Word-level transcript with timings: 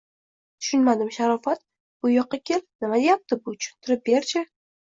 -Tushunmadim!! 0.63 1.11
Sharofat, 1.17 1.61
bu 2.05 2.13
yoqqa 2.13 2.39
kel! 2.51 2.65
Nima 2.85 2.99
deyapti 3.05 3.41
bu, 3.45 3.55
tushuntirib 3.59 4.05
ber-chi?! 4.11 4.45